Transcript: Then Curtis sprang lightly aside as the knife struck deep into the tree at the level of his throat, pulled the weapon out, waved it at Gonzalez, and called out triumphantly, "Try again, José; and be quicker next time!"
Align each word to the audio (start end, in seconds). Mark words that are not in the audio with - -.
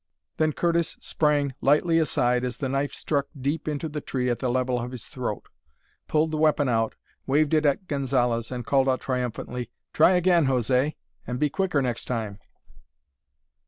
Then 0.37 0.53
Curtis 0.53 0.97
sprang 0.99 1.53
lightly 1.61 1.99
aside 1.99 2.43
as 2.43 2.57
the 2.57 2.67
knife 2.67 2.91
struck 2.91 3.27
deep 3.39 3.67
into 3.67 3.87
the 3.87 4.01
tree 4.01 4.31
at 4.31 4.39
the 4.39 4.49
level 4.49 4.79
of 4.79 4.91
his 4.91 5.05
throat, 5.05 5.47
pulled 6.07 6.31
the 6.31 6.39
weapon 6.39 6.67
out, 6.67 6.95
waved 7.27 7.53
it 7.53 7.67
at 7.67 7.87
Gonzalez, 7.87 8.49
and 8.51 8.65
called 8.65 8.89
out 8.89 9.01
triumphantly, 9.01 9.69
"Try 9.93 10.13
again, 10.13 10.47
José; 10.47 10.95
and 11.27 11.37
be 11.39 11.51
quicker 11.51 11.83
next 11.83 12.05
time!" 12.05 12.39